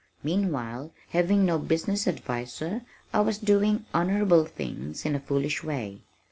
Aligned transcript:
Meanwhile, 0.23 0.89
having 1.09 1.45
no 1.45 1.59
business 1.59 2.07
adviser, 2.07 2.81
I 3.13 3.19
was 3.19 3.37
doing 3.37 3.85
honorable 3.93 4.45
things 4.45 5.05
in 5.05 5.13
a 5.13 5.19
foolish 5.19 5.63
way. 5.63 6.01